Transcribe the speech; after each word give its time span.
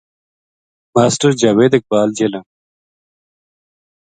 ماسٹر 0.93 1.31
جاوید 1.41 1.71
اقبال 1.77 2.07
جہلم 2.17 2.45